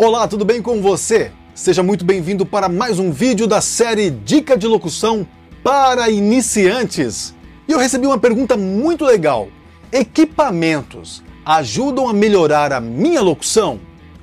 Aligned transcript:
Olá, 0.00 0.28
tudo 0.28 0.44
bem 0.44 0.62
com 0.62 0.80
você? 0.80 1.32
Seja 1.56 1.82
muito 1.82 2.04
bem-vindo 2.04 2.46
para 2.46 2.68
mais 2.68 3.00
um 3.00 3.10
vídeo 3.10 3.48
da 3.48 3.60
série 3.60 4.10
Dica 4.10 4.56
de 4.56 4.64
Locução 4.64 5.26
para 5.60 6.08
Iniciantes. 6.08 7.34
E 7.66 7.72
eu 7.72 7.80
recebi 7.80 8.06
uma 8.06 8.16
pergunta 8.16 8.56
muito 8.56 9.04
legal. 9.04 9.48
Equipamentos 9.90 11.20
ajudam 11.44 12.08
a 12.08 12.12
melhorar 12.12 12.72
a 12.72 12.80
minha 12.80 13.20
locução? 13.20 13.80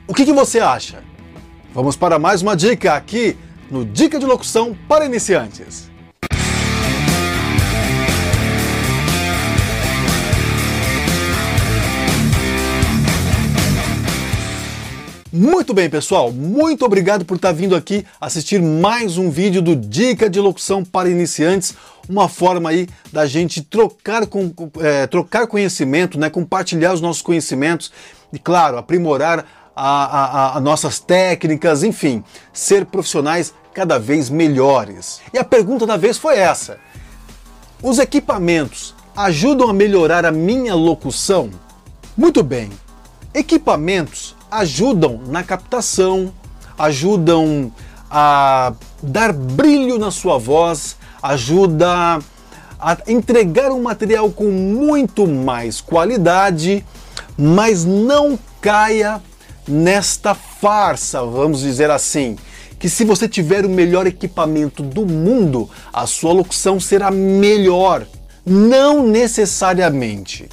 O 0.08 0.14
que, 0.14 0.24
que 0.24 0.32
você 0.32 0.62
acha? 0.62 1.04
Vamos 1.74 1.98
para 1.98 2.18
mais 2.18 2.42
uma 2.42 2.56
dica 2.56 2.94
aqui 2.94 3.36
no 3.70 3.84
Dica 3.84 4.18
de 4.18 4.26
Locução 4.26 4.74
para 4.88 5.06
Iniciantes. 5.06 5.92
Muito 15.38 15.74
bem, 15.74 15.90
pessoal, 15.90 16.32
muito 16.32 16.86
obrigado 16.86 17.26
por 17.26 17.36
estar 17.36 17.52
vindo 17.52 17.76
aqui 17.76 18.06
assistir 18.22 18.62
mais 18.62 19.18
um 19.18 19.30
vídeo 19.30 19.62
do 19.62 19.76
Dica 19.76 20.30
de 20.30 20.40
Locução 20.40 20.82
para 20.82 21.10
Iniciantes, 21.10 21.76
uma 22.08 22.30
forma 22.30 22.70
aí 22.70 22.88
da 23.12 23.26
gente 23.26 23.62
trocar, 23.62 24.28
com, 24.28 24.50
é, 24.80 25.06
trocar 25.08 25.46
conhecimento, 25.46 26.18
né, 26.18 26.30
compartilhar 26.30 26.94
os 26.94 27.02
nossos 27.02 27.22
conhecimentos 27.22 27.92
e, 28.32 28.40
claro, 28.40 28.78
aprimorar 28.78 29.46
as 29.76 30.64
nossas 30.64 31.02
técnicas, 31.02 31.84
enfim, 31.84 32.24
ser 32.54 32.86
profissionais 32.86 33.54
cada 33.74 34.00
vez 34.00 34.30
melhores. 34.30 35.20
E 35.34 35.38
a 35.38 35.44
pergunta 35.44 35.86
da 35.86 35.98
vez 35.98 36.18
foi 36.18 36.38
essa: 36.38 36.78
os 37.84 38.00
equipamentos 38.00 38.96
ajudam 39.14 39.70
a 39.70 39.74
melhorar 39.74 40.26
a 40.26 40.32
minha 40.32 40.74
locução? 40.76 41.50
Muito 42.16 42.42
bem, 42.42 42.70
equipamentos 43.34 44.34
ajudam 44.60 45.22
na 45.28 45.44
captação, 45.44 46.32
ajudam 46.78 47.72
a 48.10 48.74
dar 49.02 49.34
brilho 49.34 49.98
na 49.98 50.12
sua 50.12 50.38
voz, 50.38 50.96
ajuda 51.22 52.20
a 52.80 52.98
entregar 53.08 53.72
um 53.72 53.82
material 53.82 54.30
com 54.30 54.46
muito 54.46 55.28
mais 55.28 55.82
qualidade, 55.82 56.86
mas 57.38 57.84
não 57.84 58.38
caia 58.62 59.22
nesta 59.68 60.36
farsa, 60.36 61.24
vamos 61.24 61.62
dizer 61.62 61.90
assim, 61.90 62.38
que 62.78 62.88
se 62.88 63.04
você 63.04 63.28
tiver 63.28 63.66
o 63.66 63.70
melhor 63.70 64.06
equipamento 64.06 64.84
do 64.84 65.06
mundo, 65.06 65.70
a 65.92 66.06
sua 66.06 66.34
locução 66.34 66.80
será 66.80 67.10
melhor. 67.10 68.06
Não 68.46 69.08
necessariamente. 69.08 70.48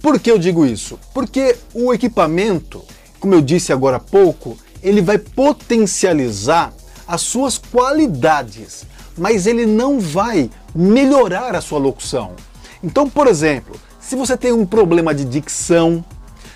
Por 0.00 0.18
que 0.18 0.30
eu 0.30 0.38
digo 0.38 0.64
isso? 0.64 0.98
Porque 1.12 1.56
o 1.74 1.92
equipamento 1.92 2.82
como 3.24 3.34
eu 3.34 3.40
disse 3.40 3.72
agora 3.72 3.96
há 3.96 4.00
pouco, 4.00 4.54
ele 4.82 5.00
vai 5.00 5.16
potencializar 5.16 6.74
as 7.08 7.22
suas 7.22 7.56
qualidades, 7.56 8.84
mas 9.16 9.46
ele 9.46 9.64
não 9.64 9.98
vai 9.98 10.50
melhorar 10.74 11.54
a 11.54 11.62
sua 11.62 11.78
locução. 11.78 12.32
Então, 12.82 13.08
por 13.08 13.26
exemplo, 13.26 13.80
se 13.98 14.14
você 14.14 14.36
tem 14.36 14.52
um 14.52 14.66
problema 14.66 15.14
de 15.14 15.24
dicção, 15.24 16.04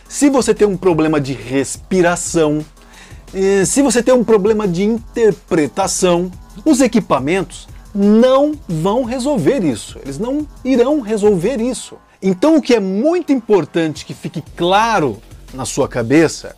se 0.07 0.29
você 0.29 0.53
tem 0.53 0.69
um 0.69 0.77
problema 0.77 1.19
de 1.19 1.33
respiração, 1.33 2.63
eh, 3.33 3.65
se 3.65 3.81
você 3.81 4.03
tem 4.03 4.13
um 4.13 4.23
problema 4.23 4.69
de 4.69 4.85
interpretação, 4.85 6.31
os 6.67 6.83
equipamentos 6.83 7.67
não 7.95 8.53
vão 8.69 9.05
resolver 9.05 9.65
isso. 9.65 9.99
Eles 10.03 10.19
não 10.19 10.47
irão 10.63 11.01
resolver 11.01 11.63
isso. 11.63 11.97
Então, 12.21 12.57
o 12.57 12.61
que 12.61 12.75
é 12.75 12.81
muito 12.81 13.33
importante 13.33 14.05
que 14.05 14.13
fique 14.13 14.43
claro 14.55 15.23
na 15.53 15.65
sua 15.65 15.89
cabeça 15.89 16.55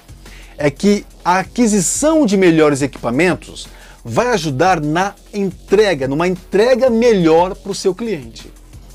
é 0.57 0.71
que 0.71 1.07
a 1.25 1.39
aquisição 1.39 2.27
de 2.27 2.37
melhores 2.37 2.83
equipamentos 2.83 3.67
vai 4.05 4.29
ajudar 4.29 4.81
na 4.81 5.15
entrega, 5.33 6.09
numa 6.09 6.29
entrega 6.29 6.91
melhor 6.91 7.55
para 7.55 7.73
o 7.73 7.75
seu 7.75 7.95
cliente. 7.95 8.53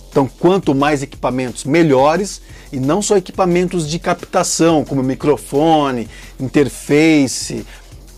Então, 0.10 0.28
quanto 0.28 0.74
mais 0.74 1.04
equipamentos 1.04 1.66
melhores, 1.66 2.42
e 2.72 2.80
não 2.80 3.02
só 3.02 3.18
equipamentos 3.18 3.90
de 3.90 4.00
captação, 4.00 4.86
como 4.86 5.04
microfone, 5.04 6.10
interface, 6.40 7.66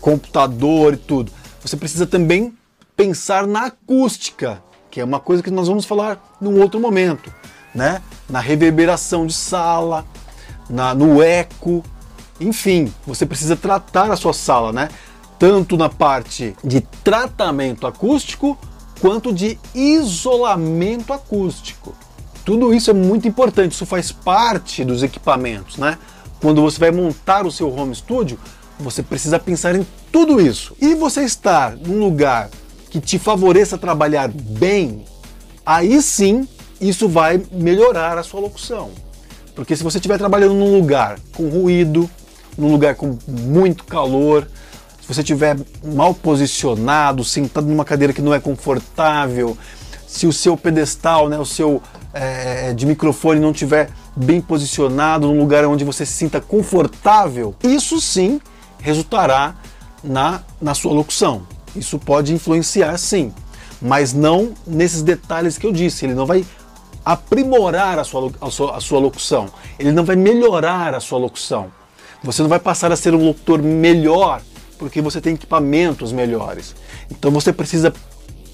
computador 0.00 0.94
e 0.94 0.96
tudo, 0.96 1.32
você 1.60 1.76
precisa 1.76 2.06
também 2.06 2.54
pensar 2.96 3.46
na 3.46 3.66
acústica, 3.66 4.62
que 4.90 5.00
é 5.00 5.04
uma 5.04 5.20
coisa 5.20 5.42
que 5.42 5.50
nós 5.50 5.68
vamos 5.68 5.84
falar 5.84 6.36
num 6.40 6.60
outro 6.60 6.78
momento, 6.80 7.32
né? 7.74 8.02
Na 8.28 8.40
reverberação 8.40 9.26
de 9.26 9.34
sala, 9.34 10.06
na, 10.68 10.94
no 10.94 11.22
eco, 11.22 11.82
enfim, 12.40 12.92
você 13.06 13.26
precisa 13.26 13.56
tratar 13.56 14.10
a 14.10 14.16
sua 14.16 14.32
sala, 14.32 14.72
né? 14.72 14.88
Tanto 15.38 15.76
na 15.76 15.88
parte 15.88 16.54
de 16.62 16.80
tratamento 16.80 17.86
acústico 17.86 18.58
quanto 19.00 19.32
de 19.32 19.58
isolamento 19.74 21.12
acústico. 21.12 21.94
Tudo 22.44 22.72
isso 22.72 22.90
é 22.90 22.94
muito 22.94 23.28
importante, 23.28 23.72
isso 23.72 23.86
faz 23.86 24.10
parte 24.10 24.84
dos 24.84 25.02
equipamentos, 25.02 25.76
né? 25.76 25.98
Quando 26.40 26.62
você 26.62 26.78
vai 26.78 26.90
montar 26.90 27.46
o 27.46 27.52
seu 27.52 27.72
home 27.72 27.94
studio, 27.94 28.38
você 28.78 29.02
precisa 29.02 29.38
pensar 29.38 29.74
em 29.74 29.86
tudo 30.12 30.40
isso. 30.40 30.76
E 30.80 30.94
você 30.94 31.22
estar 31.24 31.76
num 31.76 31.98
lugar 31.98 32.48
que 32.90 33.00
te 33.00 33.18
favoreça 33.18 33.76
trabalhar 33.76 34.28
bem, 34.28 35.04
aí 35.66 36.00
sim 36.00 36.48
isso 36.80 37.08
vai 37.08 37.42
melhorar 37.50 38.16
a 38.16 38.22
sua 38.22 38.40
locução. 38.40 38.90
Porque 39.58 39.74
se 39.74 39.82
você 39.82 39.98
estiver 39.98 40.18
trabalhando 40.18 40.54
num 40.54 40.72
lugar 40.72 41.18
com 41.34 41.48
ruído, 41.48 42.08
num 42.56 42.70
lugar 42.70 42.94
com 42.94 43.18
muito 43.26 43.82
calor, 43.82 44.48
se 45.00 45.12
você 45.12 45.20
estiver 45.20 45.56
mal 45.82 46.14
posicionado, 46.14 47.24
sentado 47.24 47.66
numa 47.66 47.84
cadeira 47.84 48.12
que 48.12 48.22
não 48.22 48.32
é 48.32 48.38
confortável, 48.38 49.58
se 50.06 50.28
o 50.28 50.32
seu 50.32 50.56
pedestal, 50.56 51.28
né, 51.28 51.36
o 51.40 51.44
seu 51.44 51.82
é, 52.14 52.72
de 52.72 52.86
microfone 52.86 53.40
não 53.40 53.50
estiver 53.50 53.90
bem 54.14 54.40
posicionado, 54.40 55.26
num 55.26 55.40
lugar 55.40 55.64
onde 55.64 55.84
você 55.84 56.06
se 56.06 56.12
sinta 56.12 56.40
confortável, 56.40 57.52
isso 57.60 58.00
sim 58.00 58.40
resultará 58.78 59.56
na, 60.04 60.42
na 60.62 60.72
sua 60.72 60.92
locução. 60.92 61.42
Isso 61.74 61.98
pode 61.98 62.32
influenciar 62.32 62.96
sim, 62.96 63.32
mas 63.82 64.12
não 64.12 64.52
nesses 64.64 65.02
detalhes 65.02 65.58
que 65.58 65.66
eu 65.66 65.72
disse. 65.72 66.06
Ele 66.06 66.14
não 66.14 66.26
vai 66.26 66.46
aprimorar 67.08 67.98
a 67.98 68.04
sua, 68.04 68.30
a 68.38 68.50
sua, 68.50 68.76
a 68.76 68.80
sua 68.82 68.98
locução, 68.98 69.48
ele 69.78 69.92
não 69.92 70.04
vai 70.04 70.14
melhorar 70.14 70.94
a 70.94 71.00
sua 71.00 71.18
locução. 71.18 71.72
Você 72.22 72.42
não 72.42 72.50
vai 72.50 72.58
passar 72.58 72.92
a 72.92 72.96
ser 72.96 73.14
um 73.14 73.24
locutor 73.24 73.62
melhor 73.62 74.42
porque 74.78 75.00
você 75.00 75.18
tem 75.18 75.32
equipamentos 75.32 76.12
melhores. 76.12 76.74
Então 77.10 77.30
você 77.30 77.50
precisa 77.50 77.94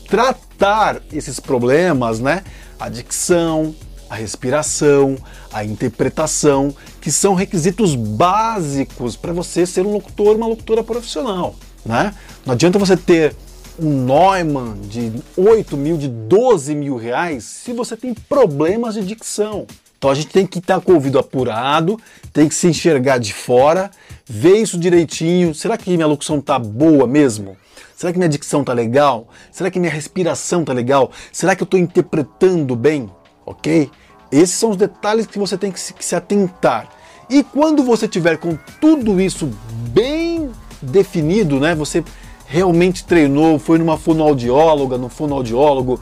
tratar 0.08 1.02
esses 1.12 1.40
problemas, 1.40 2.20
né? 2.20 2.44
A 2.78 2.88
dicção, 2.88 3.74
a 4.08 4.14
respiração, 4.14 5.16
a 5.52 5.64
interpretação, 5.64 6.72
que 7.00 7.10
são 7.10 7.34
requisitos 7.34 7.96
básicos 7.96 9.16
para 9.16 9.32
você 9.32 9.66
ser 9.66 9.84
um 9.84 9.94
locutor, 9.94 10.36
uma 10.36 10.46
locutora 10.46 10.84
profissional, 10.84 11.56
né? 11.84 12.14
Não 12.46 12.52
adianta 12.52 12.78
você 12.78 12.96
ter 12.96 13.34
um 13.78 14.04
Neumann 14.04 14.80
de 14.82 15.12
8 15.36 15.76
mil, 15.76 15.96
de 15.96 16.08
12 16.08 16.74
mil 16.74 16.96
reais, 16.96 17.44
se 17.44 17.72
você 17.72 17.96
tem 17.96 18.14
problemas 18.14 18.94
de 18.94 19.02
dicção. 19.02 19.66
Então 19.98 20.10
a 20.10 20.14
gente 20.14 20.28
tem 20.28 20.46
que 20.46 20.58
estar 20.58 20.80
com 20.80 20.92
o 20.92 20.94
ouvido 20.96 21.18
apurado, 21.18 21.98
tem 22.32 22.48
que 22.48 22.54
se 22.54 22.66
enxergar 22.66 23.18
de 23.18 23.32
fora, 23.32 23.90
ver 24.26 24.56
isso 24.56 24.78
direitinho. 24.78 25.54
Será 25.54 25.78
que 25.78 25.90
minha 25.90 26.06
locução 26.06 26.40
tá 26.40 26.58
boa 26.58 27.06
mesmo? 27.06 27.56
Será 27.96 28.12
que 28.12 28.18
minha 28.18 28.28
dicção 28.28 28.62
tá 28.62 28.72
legal? 28.72 29.28
Será 29.50 29.70
que 29.70 29.80
minha 29.80 29.90
respiração 29.90 30.64
tá 30.64 30.72
legal? 30.72 31.10
Será 31.32 31.56
que 31.56 31.62
eu 31.62 31.66
estou 31.66 31.80
interpretando 31.80 32.76
bem? 32.76 33.10
Ok? 33.46 33.90
Esses 34.30 34.56
são 34.56 34.70
os 34.70 34.76
detalhes 34.76 35.26
que 35.26 35.38
você 35.38 35.56
tem 35.56 35.72
que 35.72 35.80
se, 35.80 35.94
que 35.94 36.04
se 36.04 36.14
atentar. 36.14 36.88
E 37.30 37.42
quando 37.42 37.82
você 37.82 38.06
tiver 38.06 38.36
com 38.36 38.58
tudo 38.80 39.20
isso 39.20 39.48
bem 39.90 40.50
definido, 40.82 41.58
né? 41.58 41.74
Você 41.74 42.04
realmente 42.46 43.04
treinou, 43.04 43.58
foi 43.58 43.78
numa 43.78 43.96
fonoaudióloga, 43.96 44.98
no 44.98 45.08
fonoaudiólogo, 45.08 46.00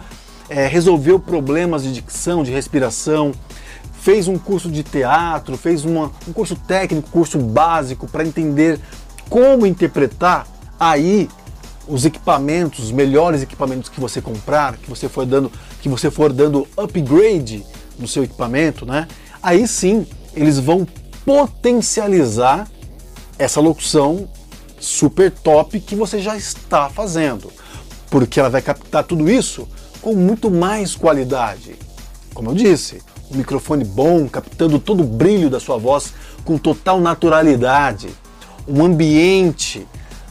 é, 0.48 0.66
resolveu 0.66 1.18
problemas 1.18 1.82
de 1.82 1.92
dicção, 1.92 2.42
de 2.42 2.50
respiração, 2.50 3.32
fez 4.00 4.28
um 4.28 4.36
curso 4.36 4.70
de 4.70 4.82
teatro, 4.82 5.56
fez 5.56 5.84
uma, 5.84 6.10
um 6.26 6.32
curso 6.32 6.56
técnico, 6.56 7.08
curso 7.10 7.38
básico 7.38 8.06
para 8.06 8.24
entender 8.24 8.78
como 9.28 9.66
interpretar, 9.66 10.46
aí 10.78 11.28
os 11.86 12.04
equipamentos, 12.04 12.84
os 12.84 12.92
melhores 12.92 13.42
equipamentos 13.42 13.88
que 13.88 14.00
você 14.00 14.20
comprar, 14.20 14.76
que 14.76 14.88
você 14.88 15.08
for 15.08 15.24
dando, 15.24 15.50
que 15.80 15.88
você 15.88 16.10
for 16.10 16.32
dando 16.32 16.66
upgrade 16.76 17.64
no 17.98 18.06
seu 18.06 18.24
equipamento, 18.24 18.84
né? 18.84 19.08
Aí 19.42 19.66
sim, 19.66 20.06
eles 20.34 20.58
vão 20.58 20.86
potencializar 21.24 22.68
essa 23.38 23.60
locução 23.60 24.28
super 24.82 25.30
top 25.30 25.78
que 25.80 25.94
você 25.94 26.20
já 26.20 26.36
está 26.36 26.90
fazendo, 26.90 27.50
porque 28.10 28.40
ela 28.40 28.50
vai 28.50 28.60
captar 28.60 29.04
tudo 29.04 29.30
isso 29.30 29.68
com 30.00 30.14
muito 30.14 30.50
mais 30.50 30.94
qualidade. 30.94 31.76
Como 32.34 32.50
eu 32.50 32.54
disse, 32.54 33.00
um 33.30 33.36
microfone 33.36 33.84
bom, 33.84 34.28
captando 34.28 34.78
todo 34.78 35.02
o 35.02 35.06
brilho 35.06 35.48
da 35.48 35.60
sua 35.60 35.78
voz 35.78 36.12
com 36.44 36.58
total 36.58 37.00
naturalidade. 37.00 38.08
um 38.66 38.84
ambiente 38.84 39.86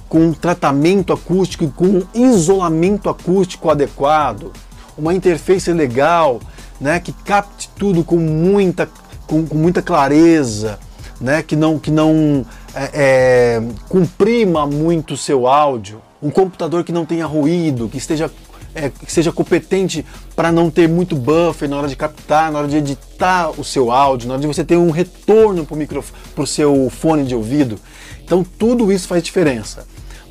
com 0.08 0.28
um 0.28 0.34
tratamento 0.34 1.12
acústico 1.14 1.64
e 1.66 1.70
com 1.70 1.86
um 1.86 2.04
isolamento 2.14 3.10
acústico 3.10 3.70
adequado, 3.70 4.52
uma 4.98 5.14
interface 5.14 5.72
legal, 5.72 6.42
né, 6.80 7.00
que 7.00 7.14
capte 7.14 7.70
tudo 7.78 8.04
com 8.04 8.18
muita, 8.18 8.90
com, 9.28 9.46
com 9.46 9.56
muita 9.56 9.82
clareza, 9.82 10.80
né, 11.20 11.42
que 11.42 11.56
não, 11.56 11.80
que 11.80 11.92
não 11.92 12.46
é, 12.76 12.90
é, 12.94 13.64
comprima 13.90 14.66
muito 14.66 15.18
seu 15.18 15.48
áudio, 15.48 16.02
um 16.22 16.30
computador 16.30 16.84
que 16.84 16.92
não 16.92 17.06
tenha 17.06 17.26
ruído, 17.26 17.90
que 17.90 17.98
esteja 17.98 18.32
é, 18.74 18.90
que 18.90 19.12
seja 19.12 19.32
competente 19.32 20.06
para 20.36 20.52
não 20.52 20.70
ter 20.70 20.88
muito 20.88 21.16
buffer 21.16 21.70
na 21.70 21.78
hora 21.78 21.88
de 21.88 21.96
captar, 21.96 22.52
na 22.52 22.60
hora 22.60 22.68
de 22.68 22.78
editar 22.78 23.50
o 23.60 23.64
seu 23.64 23.92
áudio, 23.92 24.28
na 24.28 24.36
hora 24.36 24.42
de 24.42 24.48
você 24.48 24.64
ter 24.64 24.78
um 24.78 24.92
retorno 24.92 25.66
para 25.66 26.44
o 26.44 26.48
seu 26.48 26.90
fone 26.90 27.26
de 27.26 27.36
ouvido. 27.36 27.78
Então 28.24 28.44
tudo 28.44 28.92
isso 28.92 29.08
faz 29.08 29.22
diferença. 29.24 29.86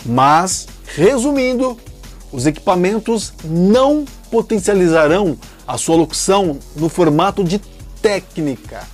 Mas, 0.07 0.67
resumindo, 0.97 1.77
os 2.33 2.47
equipamentos 2.47 3.35
não 3.45 4.07
potencializarão 4.31 5.37
a 5.67 5.77
sua 5.77 5.97
locução 5.97 6.59
no 6.77 6.89
formato 6.89 7.45
de 7.45 7.61
técnica, 8.01 8.87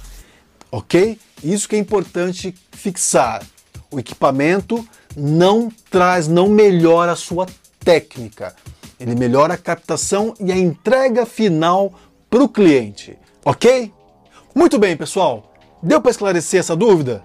ok? 0.77 1.19
Isso 1.43 1.67
que 1.67 1.75
é 1.75 1.79
importante 1.79 2.55
fixar. 2.71 3.43
O 3.91 3.99
equipamento 3.99 4.87
não 5.17 5.73
traz, 5.91 6.29
não 6.29 6.49
melhora 6.49 7.13
a 7.13 7.17
sua 7.17 7.47
técnica. 7.83 8.55
Ele 9.01 9.15
melhora 9.15 9.55
a 9.55 9.59
captação 9.59 10.35
e 10.39 10.53
a 10.53 10.57
entrega 10.57 11.25
final 11.25 11.95
para 12.29 12.43
o 12.43 12.49
cliente, 12.49 13.17
ok? 13.43 13.91
Muito 14.55 14.79
bem, 14.79 14.97
pessoal. 14.97 15.55
Deu 15.83 16.01
para 16.01 16.11
esclarecer 16.11 16.61
essa 16.61 16.77
dúvida? 16.77 17.23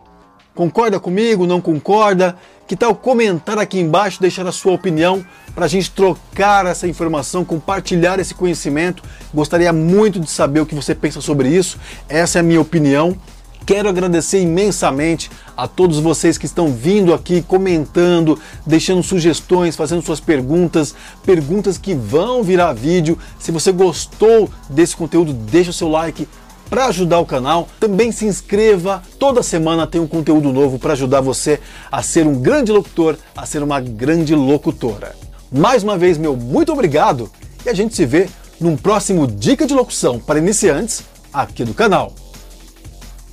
Concorda 0.56 1.00
comigo? 1.00 1.46
Não 1.46 1.60
concorda? 1.60 2.38
Que 2.68 2.76
tal 2.76 2.96
comentar 2.96 3.58
aqui 3.58 3.80
embaixo, 3.80 4.22
deixar 4.22 4.48
a 4.48 4.52
sua 4.52 4.74
opinião 4.74 5.26
para 5.54 5.66
a 5.66 5.68
gente 5.68 5.92
trocar 5.92 6.66
essa 6.66 6.88
informação, 6.88 7.44
compartilhar 7.44 8.18
esse 8.20 8.34
conhecimento? 8.34 9.04
Gostaria 9.34 9.74
muito 9.74 10.22
de 10.22 10.30
saber 10.30 10.62
o 10.62 10.66
que 10.66 10.76
você 10.76 10.96
pensa 10.96 11.20
sobre 11.20 11.50
isso. 11.50 11.78
Essa 12.08 12.40
é 12.40 12.42
a 12.42 12.44
minha 12.44 12.62
opinião. 12.62 13.18
Quero 13.66 13.88
agradecer 13.88 14.42
imensamente 14.42 15.30
a 15.56 15.68
todos 15.68 16.00
vocês 16.00 16.38
que 16.38 16.46
estão 16.46 16.70
vindo 16.70 17.14
aqui, 17.14 17.42
comentando, 17.42 18.40
deixando 18.66 19.04
sugestões, 19.04 19.76
fazendo 19.76 20.02
suas 20.02 20.20
perguntas, 20.20 20.96
perguntas 21.24 21.78
que 21.78 21.94
vão 21.94 22.44
virar 22.44 22.74
vídeo. 22.74 23.18
Se 23.40 23.52
você 23.52 23.72
gostou 23.72 24.50
desse 24.70 24.96
conteúdo, 24.96 25.32
deixa 25.32 25.70
o 25.70 25.74
seu 25.74 25.88
like 25.88 26.28
para 26.70 26.86
ajudar 26.86 27.20
o 27.20 27.26
canal. 27.26 27.68
Também 27.80 28.12
se 28.12 28.26
inscreva, 28.26 29.04
toda 29.20 29.44
semana 29.44 29.86
tem 29.86 30.02
um 30.02 30.08
conteúdo 30.08 30.52
novo 30.52 30.80
para 30.80 30.94
ajudar 30.94 31.22
você 31.22 31.60
a 31.92 32.02
ser 32.02 32.26
um 32.26 32.42
grande 32.42 32.72
locutor, 32.72 33.16
a 33.36 33.46
ser 33.46 33.62
uma 33.62 33.80
grande 33.80 34.34
locutora. 34.34 35.16
Mais 35.52 35.84
uma 35.84 35.98
vez, 35.98 36.18
meu 36.18 36.36
muito 36.36 36.72
obrigado 36.72 37.30
e 37.66 37.70
a 37.70 37.74
gente 37.74 37.96
se 37.96 38.06
vê 38.06 38.28
num 38.60 38.76
próximo 38.76 39.28
Dica 39.28 39.68
de 39.68 39.74
Locução 39.74 40.18
para 40.18 40.40
Iniciantes 40.40 41.04
aqui 41.34 41.64
do 41.64 41.74
canal. 41.74 42.14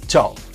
Tchau! 0.08 0.47